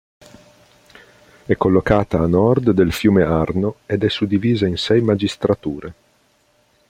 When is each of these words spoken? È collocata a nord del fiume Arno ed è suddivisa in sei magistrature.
È 1.45 1.55
collocata 1.57 2.21
a 2.21 2.25
nord 2.25 2.71
del 2.71 2.91
fiume 2.91 3.21
Arno 3.21 3.75
ed 3.85 4.03
è 4.03 4.09
suddivisa 4.09 4.65
in 4.65 4.77
sei 4.77 4.99
magistrature. 4.99 5.93